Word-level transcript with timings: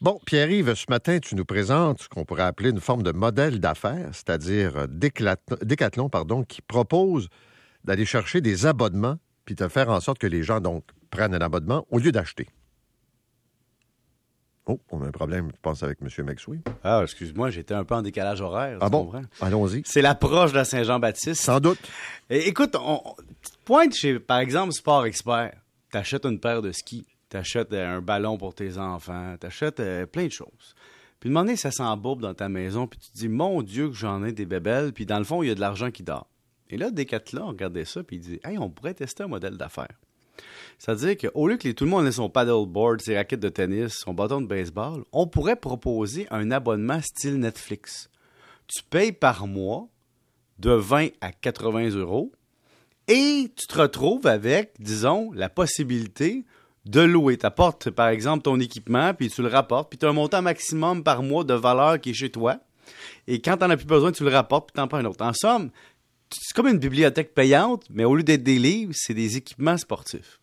Bon, 0.00 0.20
Pierre-Yves, 0.24 0.74
ce 0.74 0.84
matin, 0.88 1.18
tu 1.18 1.34
nous 1.34 1.44
présentes 1.44 2.02
ce 2.02 2.08
qu'on 2.08 2.24
pourrait 2.24 2.44
appeler 2.44 2.70
une 2.70 2.80
forme 2.80 3.02
de 3.02 3.10
modèle 3.10 3.58
d'affaires, 3.58 4.10
c'est-à-dire 4.12 4.76
euh, 4.76 4.86
Décathlon, 4.86 6.08
pardon, 6.08 6.44
qui 6.44 6.62
propose 6.62 7.28
d'aller 7.82 8.04
chercher 8.04 8.40
des 8.40 8.64
abonnements 8.64 9.18
puis 9.44 9.56
de 9.56 9.66
faire 9.66 9.88
en 9.88 9.98
sorte 9.98 10.18
que 10.18 10.28
les 10.28 10.44
gens 10.44 10.60
donc 10.60 10.84
prennent 11.10 11.34
un 11.34 11.40
abonnement 11.40 11.84
au 11.90 11.98
lieu 11.98 12.12
d'acheter. 12.12 12.46
Oh, 14.66 14.78
on 14.90 15.02
a 15.02 15.06
un 15.06 15.10
problème, 15.10 15.48
je 15.52 15.60
pense, 15.62 15.82
avec 15.82 15.98
M. 16.00 16.26
Maxwell. 16.26 16.60
Ah, 16.84 17.00
excuse-moi, 17.02 17.50
j'étais 17.50 17.74
un 17.74 17.84
peu 17.84 17.94
en 17.94 18.02
décalage 18.02 18.40
horaire. 18.40 18.78
Ah 18.80 18.90
bon? 18.90 19.10
Allons-y. 19.40 19.82
C'est 19.84 20.02
l'approche 20.02 20.52
de 20.52 20.58
la 20.58 20.64
Saint-Jean-Baptiste. 20.64 21.42
Sans 21.42 21.58
doute. 21.58 21.78
écoute, 22.28 22.76
on, 22.78 23.00
pointe 23.64 23.94
chez, 23.94 24.20
par 24.20 24.38
exemple, 24.38 24.72
Sport 24.74 25.06
Expert. 25.06 25.54
T'achètes 25.90 26.26
une 26.26 26.38
paire 26.38 26.60
de 26.60 26.70
skis, 26.70 27.06
t'achètes 27.28 27.72
euh, 27.72 27.96
un 27.96 28.00
ballon 28.00 28.38
pour 28.38 28.54
tes 28.54 28.78
enfants, 28.78 29.36
t'achètes 29.38 29.80
euh, 29.80 30.06
plein 30.06 30.26
de 30.26 30.32
choses. 30.32 30.74
Puis, 31.20 31.30
demander 31.30 31.56
ça 31.56 31.70
s'embourbe 31.70 32.20
dans 32.20 32.34
ta 32.34 32.48
maison, 32.48 32.86
puis 32.86 32.98
tu 32.98 33.10
te 33.10 33.18
dis, 33.18 33.28
mon 33.28 33.62
Dieu, 33.62 33.88
que 33.88 33.94
j'en 33.94 34.24
ai 34.24 34.32
des 34.32 34.46
bébelles, 34.46 34.92
puis 34.92 35.04
dans 35.04 35.18
le 35.18 35.24
fond, 35.24 35.42
il 35.42 35.48
y 35.48 35.50
a 35.50 35.54
de 35.54 35.60
l'argent 35.60 35.90
qui 35.90 36.02
dort. 36.02 36.28
Et 36.70 36.76
là, 36.76 36.90
Decathlon 36.90 37.48
regardait 37.48 37.84
ça, 37.84 38.02
puis 38.04 38.16
il 38.16 38.20
dit, 38.20 38.40
hey, 38.44 38.58
on 38.58 38.70
pourrait 38.70 38.94
tester 38.94 39.24
un 39.24 39.28
modèle 39.28 39.56
d'affaires. 39.56 39.98
C'est-à-dire 40.78 41.16
qu'au 41.16 41.48
lieu 41.48 41.56
que 41.56 41.68
tout 41.72 41.84
le 41.84 41.90
monde 41.90 42.06
ait 42.06 42.12
son 42.12 42.30
paddleboard, 42.30 43.00
ses 43.00 43.16
raquettes 43.16 43.40
de 43.40 43.48
tennis, 43.48 43.94
son 43.94 44.14
bâton 44.14 44.40
de 44.40 44.46
baseball, 44.46 45.04
on 45.12 45.26
pourrait 45.26 45.56
proposer 45.56 46.28
un 46.30 46.50
abonnement 46.50 47.00
style 47.00 47.38
Netflix. 47.40 48.10
Tu 48.68 48.82
payes 48.84 49.12
par 49.12 49.46
mois 49.46 49.88
de 50.58 50.70
20 50.70 51.08
à 51.20 51.32
80 51.32 51.90
euros 51.96 52.32
et 53.08 53.50
tu 53.56 53.66
te 53.66 53.80
retrouves 53.80 54.26
avec, 54.26 54.74
disons, 54.78 55.32
la 55.32 55.48
possibilité 55.48 56.44
de 56.88 57.02
louer. 57.02 57.36
Tu 57.36 57.46
apportes, 57.46 57.90
par 57.90 58.08
exemple, 58.08 58.42
ton 58.42 58.58
équipement, 58.58 59.12
puis 59.12 59.28
tu 59.28 59.42
le 59.42 59.48
rapportes, 59.48 59.90
puis 59.90 59.98
tu 59.98 60.06
as 60.06 60.08
un 60.08 60.14
montant 60.14 60.42
maximum 60.42 61.04
par 61.04 61.22
mois 61.22 61.44
de 61.44 61.54
valeur 61.54 62.00
qui 62.00 62.10
est 62.10 62.14
chez 62.14 62.30
toi. 62.30 62.58
Et 63.26 63.40
quand 63.40 63.58
tu 63.58 63.64
n'en 63.64 63.70
as 63.70 63.76
plus 63.76 63.86
besoin, 63.86 64.10
tu 64.10 64.24
le 64.24 64.30
rapportes, 64.30 64.68
puis 64.68 64.74
tu 64.74 64.80
en 64.80 64.88
prends 64.88 64.98
un 64.98 65.04
autre. 65.04 65.24
En 65.24 65.34
somme, 65.34 65.70
c'est 66.32 66.54
comme 66.54 66.68
une 66.68 66.78
bibliothèque 66.78 67.34
payante, 67.34 67.84
mais 67.90 68.04
au 68.04 68.14
lieu 68.14 68.22
d'être 68.22 68.42
des 68.42 68.58
livres, 68.58 68.92
c'est 68.94 69.14
des 69.14 69.36
équipements 69.36 69.76
sportifs. 69.76 70.40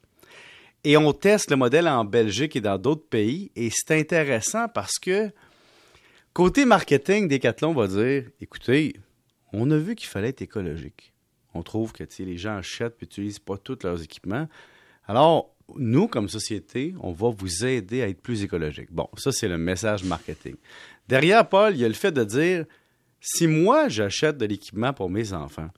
Et 0.83 0.97
on 0.97 1.13
teste 1.13 1.49
le 1.49 1.57
modèle 1.57 1.87
en 1.87 2.05
Belgique 2.05 2.55
et 2.55 2.61
dans 2.61 2.77
d'autres 2.77 3.07
pays. 3.07 3.51
Et 3.55 3.71
c'est 3.73 3.99
intéressant 3.99 4.67
parce 4.67 4.99
que 4.99 5.31
côté 6.33 6.65
marketing, 6.65 7.27
Decathlon 7.27 7.73
va 7.73 7.87
dire 7.87 8.29
écoutez, 8.39 8.95
on 9.51 9.71
a 9.71 9.77
vu 9.77 9.95
qu'il 9.95 10.07
fallait 10.07 10.29
être 10.29 10.43
écologique. 10.43 11.11
On 11.55 11.63
trouve 11.63 11.91
que 11.91 12.03
les 12.19 12.37
gens 12.37 12.57
achètent 12.57 12.97
et 13.01 13.05
n'utilisent 13.05 13.39
pas 13.39 13.57
tous 13.57 13.79
leurs 13.83 14.03
équipements. 14.03 14.47
Alors, 15.07 15.54
nous, 15.75 16.07
comme 16.07 16.29
société, 16.29 16.93
on 16.99 17.11
va 17.11 17.29
vous 17.29 17.65
aider 17.65 18.01
à 18.01 18.07
être 18.07 18.21
plus 18.21 18.43
écologique. 18.43 18.91
Bon, 18.91 19.09
ça, 19.17 19.31
c'est 19.31 19.47
le 19.47 19.57
message 19.57 20.03
marketing. 20.03 20.55
Derrière, 21.07 21.47
Paul, 21.47 21.73
il 21.75 21.81
y 21.81 21.85
a 21.85 21.87
le 21.87 21.93
fait 21.93 22.11
de 22.11 22.23
dire 22.23 22.65
si 23.19 23.47
moi, 23.47 23.89
j'achète 23.89 24.37
de 24.37 24.45
l'équipement 24.45 24.93
pour 24.93 25.09
mes 25.09 25.33
enfants, 25.33 25.69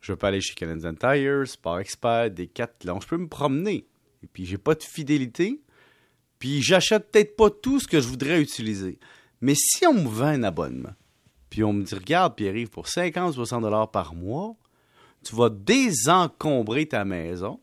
je 0.00 0.12
peux 0.12 0.26
aller 0.26 0.40
chez 0.40 0.54
Canadian 0.54 0.94
Tire, 0.94 1.46
Sport 1.46 1.80
Expert, 1.80 2.30
Decathlon, 2.30 3.00
je 3.00 3.06
peux 3.06 3.16
me 3.16 3.28
promener 3.28 3.86
et 4.22 4.26
puis 4.26 4.44
j'ai 4.44 4.58
pas 4.58 4.74
de 4.74 4.82
fidélité, 4.82 5.60
puis 6.38 6.62
j'achète 6.62 7.10
peut-être 7.10 7.36
pas 7.36 7.50
tout 7.50 7.80
ce 7.80 7.86
que 7.86 8.00
je 8.00 8.08
voudrais 8.08 8.40
utiliser. 8.40 8.98
Mais 9.40 9.54
si 9.54 9.86
on 9.86 9.94
me 9.94 10.08
vend 10.08 10.26
un 10.26 10.42
abonnement, 10.42 10.94
puis 11.50 11.62
on 11.62 11.72
me 11.72 11.84
dit, 11.84 11.94
regarde, 11.94 12.34
Pierre-Yves, 12.34 12.70
pour 12.70 12.86
50-60 12.86 13.62
dollars 13.62 13.90
par 13.90 14.14
mois, 14.14 14.56
tu 15.24 15.34
vas 15.34 15.48
désencombrer 15.48 16.86
ta 16.86 17.04
maison 17.04 17.60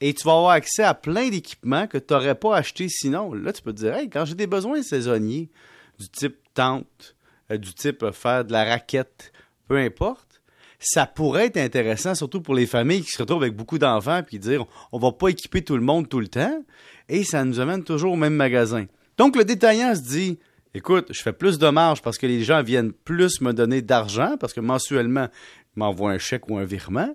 et 0.00 0.14
tu 0.14 0.24
vas 0.24 0.32
avoir 0.32 0.50
accès 0.50 0.82
à 0.82 0.94
plein 0.94 1.28
d'équipements 1.28 1.86
que 1.86 1.98
tu 1.98 2.12
n'aurais 2.12 2.34
pas 2.34 2.56
acheté 2.56 2.88
sinon. 2.88 3.34
Là, 3.34 3.52
tu 3.52 3.62
peux 3.62 3.72
te 3.72 3.78
dire, 3.78 3.94
hey, 3.94 4.08
quand 4.08 4.24
j'ai 4.24 4.34
des 4.34 4.46
besoins 4.46 4.82
saisonniers, 4.82 5.50
du 5.98 6.08
type 6.08 6.36
tente, 6.54 7.14
euh, 7.50 7.58
du 7.58 7.74
type 7.74 8.02
euh, 8.02 8.12
faire 8.12 8.44
de 8.44 8.52
la 8.52 8.64
raquette, 8.64 9.32
peu 9.68 9.76
importe, 9.76 10.40
ça 10.78 11.04
pourrait 11.04 11.46
être 11.46 11.58
intéressant, 11.58 12.14
surtout 12.14 12.40
pour 12.40 12.54
les 12.54 12.66
familles 12.66 13.02
qui 13.02 13.10
se 13.10 13.20
retrouvent 13.20 13.42
avec 13.42 13.54
beaucoup 13.54 13.78
d'enfants, 13.78 14.22
puis 14.26 14.38
dire 14.38 14.64
on 14.92 14.98
va 14.98 15.12
pas 15.12 15.28
équiper 15.28 15.62
tout 15.62 15.76
le 15.76 15.82
monde 15.82 16.08
tout 16.08 16.20
le 16.20 16.28
temps, 16.28 16.64
et 17.08 17.22
ça 17.22 17.44
nous 17.44 17.60
amène 17.60 17.84
toujours 17.84 18.14
au 18.14 18.16
même 18.16 18.34
magasin. 18.34 18.86
Donc 19.18 19.36
le 19.36 19.44
détaillant 19.44 19.94
se 19.94 20.00
dit 20.00 20.38
écoute, 20.72 21.08
je 21.10 21.20
fais 21.20 21.34
plus 21.34 21.58
de 21.58 21.68
marge 21.68 22.00
parce 22.00 22.16
que 22.16 22.26
les 22.26 22.42
gens 22.42 22.62
viennent 22.62 22.92
plus 22.92 23.42
me 23.42 23.52
donner 23.52 23.82
d'argent, 23.82 24.36
parce 24.40 24.54
que 24.54 24.60
mensuellement, 24.60 25.28
ils 25.76 25.80
m'envoient 25.80 26.12
un 26.12 26.18
chèque 26.18 26.48
ou 26.48 26.56
un 26.56 26.64
virement. 26.64 27.14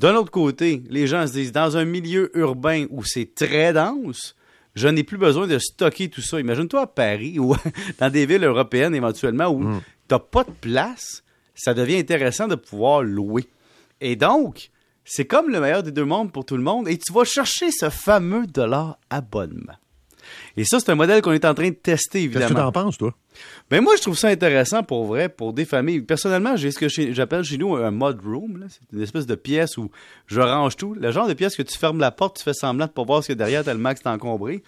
D'un 0.00 0.14
autre 0.14 0.30
côté, 0.30 0.82
les 0.88 1.06
gens 1.06 1.26
se 1.26 1.32
disent 1.32 1.52
dans 1.52 1.76
un 1.76 1.84
milieu 1.84 2.36
urbain 2.36 2.86
où 2.88 3.04
c'est 3.04 3.34
très 3.34 3.74
dense, 3.74 4.34
je 4.74 4.88
n'ai 4.88 5.04
plus 5.04 5.18
besoin 5.18 5.46
de 5.46 5.58
stocker 5.58 6.08
tout 6.08 6.22
ça. 6.22 6.40
Imagine-toi 6.40 6.80
à 6.80 6.86
Paris 6.86 7.38
ou 7.38 7.54
dans 7.98 8.10
des 8.10 8.24
villes 8.24 8.44
européennes 8.44 8.94
éventuellement 8.94 9.48
où 9.48 9.58
mm. 9.58 9.80
tu 10.08 10.14
n'as 10.14 10.18
pas 10.18 10.44
de 10.44 10.52
place 10.60 11.22
ça 11.60 11.74
devient 11.74 11.98
intéressant 11.98 12.48
de 12.48 12.54
pouvoir 12.54 13.02
louer. 13.02 13.44
Et 14.00 14.16
donc, 14.16 14.70
c'est 15.04 15.26
comme 15.26 15.50
le 15.50 15.60
meilleur 15.60 15.82
des 15.82 15.92
deux 15.92 16.06
mondes 16.06 16.32
pour 16.32 16.46
tout 16.46 16.56
le 16.56 16.62
monde 16.62 16.88
et 16.88 16.96
tu 16.96 17.12
vas 17.12 17.24
chercher 17.24 17.70
ce 17.70 17.90
fameux 17.90 18.46
dollar 18.46 18.98
abonnement. 19.10 19.74
Et 20.56 20.64
ça, 20.64 20.80
c'est 20.80 20.90
un 20.90 20.94
modèle 20.94 21.22
qu'on 21.22 21.32
est 21.32 21.44
en 21.44 21.54
train 21.54 21.68
de 21.68 21.74
tester, 21.74 22.22
évidemment. 22.22 22.46
Qu'est-ce 22.46 22.54
que 22.54 22.60
tu 22.60 22.66
en 22.66 22.72
penses, 22.72 22.98
toi? 22.98 23.14
Ben 23.70 23.80
moi, 23.80 23.94
je 23.96 24.02
trouve 24.02 24.18
ça 24.18 24.28
intéressant 24.28 24.82
pour 24.82 25.04
vrai, 25.06 25.28
pour 25.28 25.52
des 25.52 25.64
familles. 25.64 26.00
Personnellement, 26.00 26.56
j'ai 26.56 26.70
ce 26.70 26.78
que 26.78 26.88
j'appelle 26.88 27.44
chez 27.44 27.58
nous 27.58 27.76
un 27.76 27.90
mod 27.90 28.20
room. 28.22 28.66
C'est 28.68 28.96
une 28.96 29.02
espèce 29.02 29.26
de 29.26 29.34
pièce 29.34 29.76
où 29.76 29.90
je 30.26 30.40
range 30.40 30.76
tout. 30.76 30.94
Le 30.94 31.10
genre 31.12 31.28
de 31.28 31.34
pièce 31.34 31.56
que 31.56 31.62
tu 31.62 31.78
fermes 31.78 32.00
la 32.00 32.10
porte, 32.10 32.38
tu 32.38 32.44
fais 32.44 32.54
semblant 32.54 32.86
de 32.86 32.92
pas 32.92 33.04
voir 33.04 33.22
ce 33.22 33.28
qu'il 33.28 33.34
y 33.34 33.38
a 33.38 33.44
derrière 33.44 33.64
tellement 33.64 33.92
que 33.92 34.00
c'est 34.02 34.08
encombré. 34.08 34.62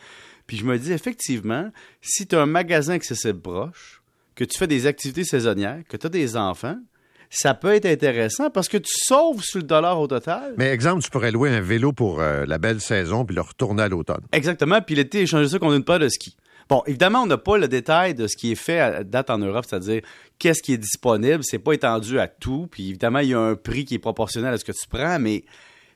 Puis 0.46 0.56
je 0.56 0.64
me 0.64 0.78
dis, 0.78 0.92
effectivement, 0.92 1.70
si 2.00 2.26
tu 2.26 2.36
as 2.36 2.42
un 2.42 2.46
magasin 2.46 2.94
accessible 2.94 3.40
proche, 3.40 4.02
que 4.34 4.44
tu 4.44 4.58
fais 4.58 4.66
des 4.66 4.86
activités 4.86 5.24
saisonnières, 5.24 5.82
que 5.88 5.96
tu 5.96 6.06
as 6.06 6.10
des 6.10 6.36
enfants, 6.36 6.78
ça 7.34 7.54
peut 7.54 7.74
être 7.74 7.86
intéressant 7.86 8.50
parce 8.50 8.68
que 8.68 8.76
tu 8.76 8.92
sauves 8.94 9.42
sur 9.42 9.58
le 9.58 9.64
dollar 9.64 9.98
au 9.98 10.06
total. 10.06 10.52
Mais 10.58 10.68
exemple, 10.68 11.02
tu 11.02 11.10
pourrais 11.10 11.30
louer 11.30 11.50
un 11.50 11.62
vélo 11.62 11.92
pour 11.92 12.20
euh, 12.20 12.44
la 12.46 12.58
belle 12.58 12.80
saison 12.80 13.24
puis 13.24 13.34
le 13.34 13.40
retourner 13.40 13.84
à 13.84 13.88
l'automne. 13.88 14.20
Exactement, 14.32 14.80
puis 14.82 14.94
l'été, 14.94 15.22
échanger 15.22 15.48
ça 15.48 15.58
contre 15.58 15.74
une 15.74 15.84
paire 15.84 15.98
de 15.98 16.10
ski. 16.10 16.36
Bon, 16.68 16.82
évidemment, 16.86 17.22
on 17.22 17.26
n'a 17.26 17.38
pas 17.38 17.56
le 17.56 17.68
détail 17.68 18.14
de 18.14 18.26
ce 18.26 18.36
qui 18.36 18.52
est 18.52 18.56
fait 18.56 18.80
à 18.80 19.02
date 19.02 19.30
en 19.30 19.38
Europe, 19.38 19.64
c'est-à-dire 19.66 20.02
qu'est-ce 20.38 20.62
qui 20.62 20.74
est 20.74 20.78
disponible. 20.78 21.42
C'est 21.42 21.58
pas 21.58 21.72
étendu 21.72 22.18
à 22.18 22.28
tout. 22.28 22.68
Puis 22.70 22.90
évidemment, 22.90 23.20
il 23.20 23.28
y 23.28 23.34
a 23.34 23.40
un 23.40 23.54
prix 23.54 23.86
qui 23.86 23.94
est 23.94 23.98
proportionnel 23.98 24.52
à 24.52 24.58
ce 24.58 24.64
que 24.64 24.72
tu 24.72 24.86
prends, 24.88 25.18
mais 25.18 25.44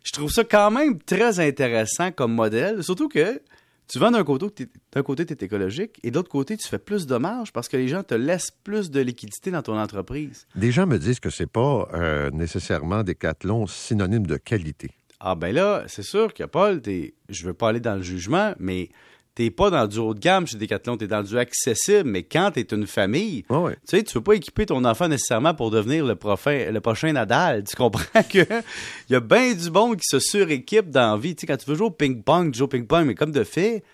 je 0.05 0.13
trouve 0.13 0.31
ça 0.31 0.43
quand 0.43 0.71
même 0.71 0.99
très 1.01 1.41
intéressant 1.41 2.13
comme 2.13 2.33
modèle. 2.33 2.83
Surtout 2.83 3.09
que 3.09 3.41
tu 3.89 3.99
vends 3.99 4.11
d'un 4.11 4.25
côté, 4.25 4.69
d'un 4.93 5.03
côté, 5.03 5.27
tu 5.27 5.33
es 5.33 5.45
écologique 5.45 6.01
et 6.03 6.11
de 6.11 6.17
l'autre 6.17 6.29
côté, 6.29 6.57
tu 6.57 6.67
fais 6.67 6.79
plus 6.79 7.07
de 7.07 7.17
marge 7.17 7.53
parce 7.53 7.69
que 7.69 7.77
les 7.77 7.89
gens 7.89 8.03
te 8.03 8.15
laissent 8.15 8.51
plus 8.51 8.91
de 8.91 9.01
liquidité 9.01 9.51
dans 9.51 9.63
ton 9.63 9.79
entreprise. 9.79 10.47
Des 10.55 10.73
gens 10.73 10.87
me 10.87 10.99
disent 10.99 11.21
que 11.21 11.31
c'est 11.31 11.51
pas 11.51 11.89
euh, 11.95 12.31
nécessairement 12.31 13.03
des 13.03 13.15
cathlons 13.15 13.67
synonymes 13.67 14.27
de 14.27 14.37
qualité. 14.37 14.91
Ah 15.21 15.35
ben 15.35 15.55
là, 15.55 15.85
c'est 15.87 16.03
sûr 16.03 16.35
que 16.35 16.45
Paul, 16.45 16.83
je 16.85 17.47
veux 17.47 17.55
pas 17.55 17.71
aller 17.71 17.81
dans 17.81 17.95
le 17.95 18.03
jugement, 18.03 18.55
mais 18.59 18.91
t'es 19.37 19.51
pas 19.51 19.69
dans 19.69 19.87
du 19.87 19.99
haut 19.99 20.15
de 20.15 20.19
gamme 20.19 20.47
chez 20.47 20.57
Decathlon, 20.57 20.97
es 20.97 21.07
dans 21.07 21.23
du 21.23 21.39
accessible, 21.39 22.09
mais 22.09 22.23
quand 22.23 22.53
tu 22.53 22.61
es 22.61 22.63
une 22.73 22.87
famille, 22.87 23.45
tu 23.45 23.77
sais, 23.85 24.03
tu 24.03 24.15
veux 24.15 24.25
pas 24.25 24.33
équiper 24.33 24.65
ton 24.65 24.83
enfant 24.87 25.09
nécessairement 25.09 25.55
pour 25.55 25.71
devenir 25.71 26.07
le, 26.07 26.15
le 26.15 26.79
prochain 26.81 27.13
Nadal. 27.13 27.63
Tu 27.65 27.77
comprends 27.77 28.23
que 28.31 28.39
il 28.39 29.13
y 29.13 29.15
a 29.15 29.21
bien 29.21 29.53
du 29.53 29.71
bon 29.71 29.93
qui 29.93 30.05
se 30.09 30.19
suréquipe 30.19 30.89
dans 30.89 31.13
la 31.13 31.17
vie. 31.19 31.37
Tu 31.37 31.43
sais, 31.43 31.47
quand 31.47 31.59
tu 31.59 31.69
veux 31.71 31.77
jouer 31.77 31.89
au 31.89 31.91
ping-pong, 31.91 32.51
tu 32.51 32.59
joues 32.59 32.65
au 32.65 32.69
ping-pong, 32.69 33.07
mais 33.07 33.15
comme 33.15 33.31
de 33.31 33.45
fait, 33.45 33.85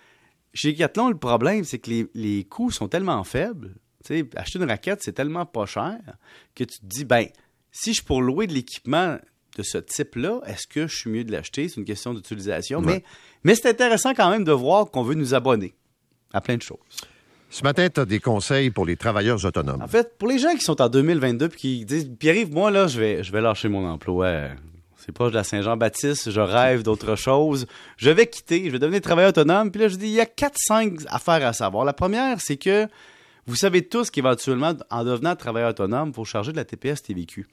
chez 0.53 0.71
Decathlon, 0.71 1.09
le 1.09 1.17
problème, 1.17 1.65
c'est 1.65 1.79
que 1.79 1.89
les, 1.89 2.07
les 2.15 2.45
coûts 2.45 2.71
sont 2.71 2.87
tellement 2.87 3.21
faibles. 3.25 3.75
Tu 4.05 4.19
sais, 4.19 4.29
acheter 4.37 4.59
une 4.59 4.65
raquette, 4.65 5.03
c'est 5.03 5.13
tellement 5.13 5.45
pas 5.45 5.65
cher 5.65 5.99
que 6.55 6.63
tu 6.63 6.79
te 6.79 6.85
dis, 6.85 7.03
ben, 7.03 7.27
si 7.69 7.93
je 7.93 8.01
pour 8.01 8.21
louer 8.21 8.47
de 8.47 8.53
l'équipement 8.53 9.17
de 9.55 9.63
ce 9.63 9.77
type-là, 9.77 10.41
est-ce 10.45 10.67
que 10.67 10.87
je 10.87 10.95
suis 10.95 11.09
mieux 11.09 11.23
de 11.23 11.31
l'acheter? 11.31 11.69
C'est 11.69 11.77
une 11.79 11.85
question 11.85 12.13
d'utilisation. 12.13 12.81
Mais, 12.81 13.03
mais 13.43 13.55
c'est 13.55 13.69
intéressant 13.69 14.13
quand 14.13 14.29
même 14.29 14.43
de 14.43 14.51
voir 14.51 14.89
qu'on 14.89 15.03
veut 15.03 15.15
nous 15.15 15.33
abonner 15.33 15.73
à 16.33 16.41
plein 16.41 16.57
de 16.57 16.61
choses. 16.61 16.77
Ce 17.49 17.61
matin, 17.61 17.87
tu 17.87 17.99
as 17.99 18.05
des 18.05 18.19
conseils 18.19 18.71
pour 18.71 18.85
les 18.85 18.97
travailleurs 18.97 19.45
autonomes. 19.45 19.83
En 19.83 19.87
fait, 19.87 20.17
pour 20.17 20.27
les 20.27 20.39
gens 20.39 20.55
qui 20.55 20.61
sont 20.61 20.81
en 20.81 20.89
2022 20.89 21.45
et 21.45 21.49
qui 21.49 21.85
disent 21.85 22.09
Pierre-Yves, 22.17 22.51
moi, 22.51 22.71
là, 22.71 22.87
je 22.87 22.99
vais, 22.99 23.23
je 23.23 23.31
vais 23.31 23.41
lâcher 23.41 23.69
mon 23.69 23.87
emploi. 23.87 24.47
C'est 24.97 25.11
proche 25.11 25.31
de 25.31 25.35
la 25.35 25.43
Saint-Jean-Baptiste, 25.43 26.31
je 26.31 26.39
rêve 26.39 26.81
d'autre 26.81 27.15
chose. 27.15 27.67
Je 27.97 28.09
vais 28.09 28.25
quitter, 28.25 28.65
je 28.65 28.71
vais 28.71 28.79
devenir 28.79 29.01
travailleur 29.01 29.29
autonome. 29.29 29.69
Puis 29.69 29.81
là, 29.81 29.87
je 29.87 29.97
dis 29.97 30.07
il 30.07 30.13
y 30.13 30.19
a 30.21 30.25
4-5 30.25 31.05
affaires 31.07 31.45
à 31.45 31.53
savoir. 31.53 31.85
La 31.85 31.93
première, 31.93 32.41
c'est 32.41 32.57
que 32.57 32.87
vous 33.45 33.55
savez 33.55 33.83
tous 33.83 34.09
qu'éventuellement, 34.09 34.73
en 34.89 35.03
devenant 35.03 35.35
travailleur 35.35 35.71
autonome, 35.71 36.09
il 36.09 36.15
faut 36.15 36.25
charger 36.25 36.53
de 36.53 36.57
la 36.57 36.65
TPS 36.65 37.03
TVQ. 37.03 37.45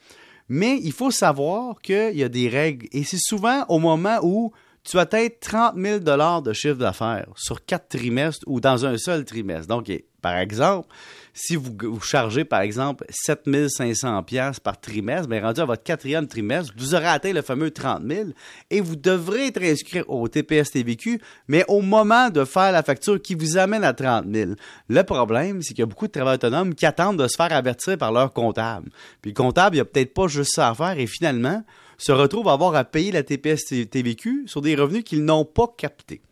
Mais 0.52 0.81
il 0.82 0.93
faut 0.93 1.12
savoir 1.12 1.81
qu'il 1.81 2.17
y 2.17 2.25
a 2.25 2.29
des 2.29 2.49
règles. 2.49 2.88
Et 2.91 3.05
c'est 3.05 3.20
souvent 3.20 3.64
au 3.69 3.79
moment 3.79 4.19
où 4.23 4.52
tu 4.82 4.99
as 4.99 5.06
peut-être 5.06 5.38
30 5.41 5.76
000 5.76 5.99
de 6.00 6.52
chiffre 6.52 6.75
d'affaires 6.75 7.29
sur 7.37 7.64
quatre 7.64 7.88
trimestres 7.88 8.43
ou 8.49 8.61
dans 8.61 8.85
un 8.85 8.99
seul 8.99 9.25
trimestre. 9.25 9.73
Par 10.20 10.37
exemple, 10.37 10.88
si 11.32 11.56
vous, 11.56 12.00
chargez, 12.00 12.44
par 12.44 12.61
exemple, 12.61 13.05
7500 13.11 14.22
pièces 14.25 14.61
par 14.61 14.81
trimestre, 14.81 15.28
bien, 15.28 15.43
rendu 15.43 15.61
à 15.61 15.64
votre 15.64 15.82
quatrième 15.82 16.26
trimestre, 16.26 16.72
vous 16.76 16.94
aurez 16.94 17.06
atteint 17.06 17.32
le 17.32 17.43
fameux 17.43 17.70
30 17.70 18.02
000 18.06 18.28
et 18.70 18.81
vous 18.81 18.96
devrez 18.96 19.46
être 19.46 19.62
inscrit 19.62 20.02
au 20.08 20.28
TPS-TVQ, 20.28 21.20
mais 21.49 21.64
au 21.69 21.81
moment 21.81 22.31
de 22.31 22.44
faire 22.44 22.72
la 22.72 22.82
facture 22.82 23.20
qui 23.20 23.34
vous 23.34 23.56
amène 23.56 23.84
à 23.84 23.93
30 23.93 24.26
000. 24.32 24.52
Le 24.88 25.02
problème, 25.02 25.62
c'est 25.62 25.70
qu'il 25.70 25.81
y 25.81 25.82
a 25.82 25.87
beaucoup 25.87 26.06
de 26.06 26.12
travailleurs 26.12 26.34
autonomes 26.34 26.75
qui 26.75 26.87
attendent 26.87 27.19
de 27.19 27.28
se 27.28 27.37
faire 27.37 27.52
avertir 27.52 27.96
par 27.96 28.12
leur 28.12 28.32
comptable. 28.32 28.90
Puis 29.22 29.31
le 29.31 29.37
comptable, 29.37 29.76
il 29.76 29.78
n'y 29.78 29.82
a 29.82 29.87
peut-être 29.87 30.14
pas 30.14 30.26
juste 30.26 30.55
ça 30.55 30.69
à 30.69 30.75
faire 30.75 30.99
et 30.99 31.06
finalement, 31.06 31.64
se 32.00 32.12
retrouve 32.12 32.49
à 32.49 32.52
avoir 32.52 32.75
à 32.75 32.84
payer 32.84 33.12
la 33.12 33.22
TPS-TVQ 33.22 34.44
sur 34.46 34.62
des 34.62 34.75
revenus 34.75 35.05
qu'ils 35.05 35.25
n'ont 35.25 35.44
pas 35.44 35.67
captés. 35.76 36.22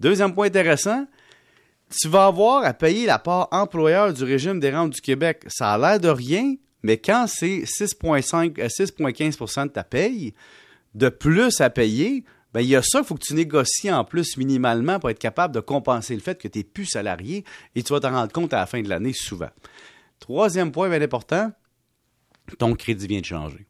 Deuxième 0.00 0.34
point 0.34 0.48
intéressant, 0.48 1.06
tu 2.00 2.08
vas 2.08 2.26
avoir 2.26 2.64
à 2.64 2.74
payer 2.74 3.06
la 3.06 3.18
part 3.18 3.48
employeur 3.50 4.12
du 4.12 4.24
régime 4.24 4.60
des 4.60 4.70
rentes 4.70 4.90
du 4.90 5.00
Québec. 5.00 5.44
Ça 5.48 5.72
a 5.72 5.78
l'air 5.78 6.00
de 6.00 6.08
rien, 6.08 6.54
mais 6.82 6.98
quand 6.98 7.26
c'est 7.28 7.60
6,5 7.60 8.60
à 8.60 8.66
6,15% 8.66 9.64
de 9.64 9.68
ta 9.68 9.84
paye, 9.84 10.34
de 10.94 11.08
plus 11.08 11.60
à 11.60 11.70
payer, 11.70 12.24
ben, 12.52 12.60
il 12.60 12.68
y 12.68 12.76
a 12.76 12.82
ça, 12.82 13.00
il 13.00 13.04
faut 13.04 13.16
que 13.16 13.24
tu 13.24 13.34
négocies 13.34 13.90
en 13.90 14.04
plus 14.04 14.36
minimalement 14.36 15.00
pour 15.00 15.10
être 15.10 15.18
capable 15.18 15.54
de 15.54 15.60
compenser 15.60 16.14
le 16.14 16.20
fait 16.20 16.40
que 16.40 16.46
tu 16.46 16.58
n'es 16.58 16.64
plus 16.64 16.86
salarié 16.86 17.44
et 17.74 17.82
tu 17.82 17.92
vas 17.92 18.00
t'en 18.00 18.12
rendre 18.12 18.32
compte 18.32 18.52
à 18.52 18.58
la 18.58 18.66
fin 18.66 18.80
de 18.80 18.88
l'année 18.88 19.12
souvent. 19.12 19.50
Troisième 20.20 20.70
point 20.70 20.88
bien 20.88 21.02
important, 21.02 21.50
ton 22.58 22.74
crédit 22.74 23.08
vient 23.08 23.20
de 23.20 23.24
changer. 23.24 23.66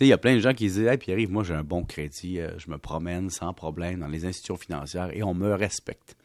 Il 0.00 0.08
y 0.08 0.12
a 0.12 0.18
plein 0.18 0.34
de 0.34 0.40
gens 0.40 0.52
qui 0.52 0.64
disent 0.64 0.80
Hey 0.80 0.98
Pierre, 0.98 1.18
moi 1.30 1.44
j'ai 1.44 1.54
un 1.54 1.62
bon 1.62 1.84
crédit, 1.84 2.40
euh, 2.40 2.50
je 2.58 2.70
me 2.70 2.76
promène 2.76 3.30
sans 3.30 3.54
problème 3.54 4.00
dans 4.00 4.08
les 4.08 4.26
institutions 4.26 4.56
financières 4.56 5.10
et 5.16 5.22
on 5.22 5.32
me 5.32 5.54
respecte. 5.54 6.16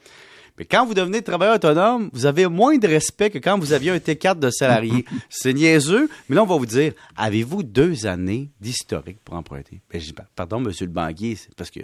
Mais 0.57 0.65
quand 0.65 0.86
vous 0.86 0.94
devenez 0.94 1.21
travailleur 1.21 1.56
autonome, 1.56 2.09
vous 2.13 2.25
avez 2.25 2.48
moins 2.48 2.77
de 2.77 2.88
respect 2.88 3.30
que 3.30 3.38
quand 3.39 3.57
vous 3.57 3.74
aviez 3.74 3.92
un 3.92 3.98
T4 3.98 4.39
de 4.39 4.50
salarié. 4.50 5.06
C'est 5.30 5.53
niaiseux, 5.53 6.09
mais 6.30 6.36
là, 6.36 6.44
on 6.44 6.48
va 6.48 6.57
vous 6.57 6.65
dire, 6.65 6.94
avez-vous 7.15 7.63
deux 7.63 8.06
années 8.06 8.50
d'historique 8.59 9.19
pour 9.24 9.36
emprunter? 9.36 9.81
Ben, 9.89 10.00
je 10.00 10.07
dis, 10.07 10.15
pardon, 10.36 10.59
monsieur 10.59 10.86
le 10.86 10.92
banquier, 10.92 11.36
c'est 11.36 11.53
parce 11.56 11.71
que 11.71 11.80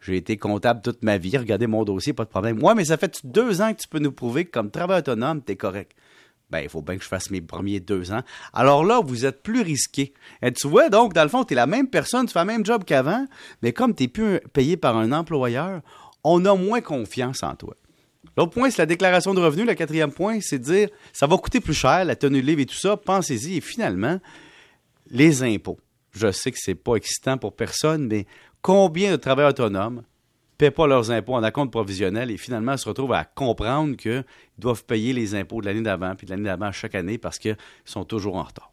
j'ai 0.00 0.16
été 0.16 0.36
comptable 0.36 0.80
toute 0.82 1.02
ma 1.02 1.18
vie, 1.18 1.36
regardez 1.36 1.66
mon 1.66 1.84
dossier, 1.84 2.12
pas 2.12 2.24
de 2.24 2.30
problème. 2.30 2.62
Ouais, 2.62 2.74
mais 2.74 2.84
ça 2.84 2.96
fait 2.96 3.20
deux 3.24 3.60
ans 3.60 3.72
que 3.72 3.80
tu 3.80 3.88
peux 3.88 3.98
nous 3.98 4.12
prouver 4.12 4.44
que 4.44 4.50
comme 4.50 4.70
travailleur 4.70 5.00
autonome, 5.00 5.42
tu 5.44 5.52
es 5.52 5.56
correct. 5.56 5.92
Ben, 6.50 6.60
il 6.60 6.68
faut 6.68 6.82
bien 6.82 6.96
que 6.96 7.04
je 7.04 7.08
fasse 7.08 7.30
mes 7.30 7.40
premiers 7.40 7.80
deux 7.80 8.12
ans. 8.12 8.22
Alors 8.52 8.84
là, 8.84 9.00
vous 9.04 9.24
êtes 9.24 9.42
plus 9.42 9.62
risqué. 9.62 10.12
Et 10.42 10.52
tu 10.52 10.66
vois, 10.66 10.88
donc, 10.88 11.14
dans 11.14 11.22
le 11.22 11.28
fond, 11.28 11.44
tu 11.44 11.54
es 11.54 11.56
la 11.56 11.66
même 11.66 11.88
personne, 11.88 12.26
tu 12.26 12.32
fais 12.32 12.40
le 12.40 12.46
même 12.46 12.66
job 12.66 12.82
qu'avant, 12.84 13.24
mais 13.62 13.72
comme 13.72 13.94
tu 13.94 14.04
n'es 14.04 14.08
plus 14.08 14.40
payé 14.52 14.76
par 14.76 14.96
un 14.96 15.12
employeur, 15.12 15.80
on 16.24 16.44
a 16.44 16.54
moins 16.54 16.80
confiance 16.80 17.42
en 17.42 17.54
toi. 17.54 17.76
L'autre 18.36 18.52
point, 18.52 18.70
c'est 18.70 18.82
la 18.82 18.86
déclaration 18.86 19.34
de 19.34 19.40
revenus. 19.40 19.66
Le 19.66 19.74
quatrième 19.74 20.12
point, 20.12 20.38
c'est 20.40 20.58
de 20.58 20.64
dire 20.64 20.88
ça 21.12 21.26
va 21.26 21.36
coûter 21.36 21.60
plus 21.60 21.74
cher, 21.74 22.04
la 22.04 22.16
tenue 22.16 22.42
de 22.42 22.46
livre 22.46 22.60
et 22.60 22.66
tout 22.66 22.74
ça. 22.74 22.96
Pensez-y. 22.96 23.56
Et 23.56 23.60
finalement, 23.60 24.20
les 25.10 25.42
impôts. 25.42 25.78
Je 26.12 26.30
sais 26.32 26.50
que 26.50 26.58
c'est 26.60 26.74
pas 26.74 26.96
excitant 26.96 27.38
pour 27.38 27.54
personne, 27.54 28.08
mais 28.08 28.26
combien 28.62 29.12
de 29.12 29.16
travailleurs 29.16 29.50
autonomes 29.50 29.96
ne 29.96 30.02
paient 30.58 30.70
pas 30.70 30.86
leurs 30.86 31.10
impôts 31.10 31.34
en 31.34 31.42
acompte 31.42 31.70
provisionnel 31.70 32.30
et 32.30 32.36
finalement 32.36 32.76
se 32.76 32.88
retrouvent 32.88 33.12
à 33.12 33.24
comprendre 33.24 33.96
qu'ils 33.96 34.24
doivent 34.58 34.84
payer 34.84 35.12
les 35.12 35.34
impôts 35.34 35.60
de 35.60 35.66
l'année 35.66 35.82
d'avant 35.82 36.14
puis 36.14 36.26
de 36.26 36.32
l'année 36.32 36.44
d'avant 36.44 36.72
chaque 36.72 36.94
année 36.94 37.16
parce 37.16 37.38
qu'ils 37.38 37.56
sont 37.84 38.04
toujours 38.04 38.36
en 38.36 38.42
retard. 38.42 38.72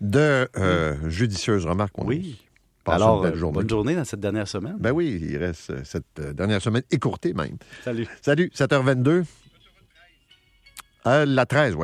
De 0.00 0.48
euh, 0.56 1.08
judicieuses 1.08 1.66
remarques. 1.66 1.96
oui. 1.98 2.40
Alors, 2.86 3.20
bonne 3.52 3.68
journée 3.68 3.94
dans 3.94 4.04
cette 4.04 4.20
dernière 4.20 4.48
semaine. 4.48 4.76
Ben 4.78 4.90
oui, 4.90 5.20
il 5.22 5.36
reste 5.36 5.70
euh, 5.70 5.80
cette 5.84 6.18
euh, 6.18 6.32
dernière 6.32 6.62
semaine 6.62 6.82
écourtée 6.90 7.34
même. 7.34 7.56
Salut. 7.84 8.06
Salut, 8.22 8.50
7h22. 8.54 9.24
Euh, 11.06 11.24
la 11.24 11.46
13, 11.46 11.74
oui. 11.74 11.78